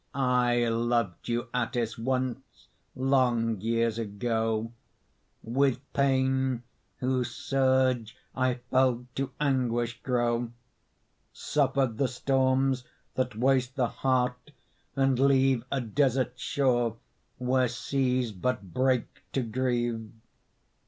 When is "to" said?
9.17-9.29, 19.33-19.43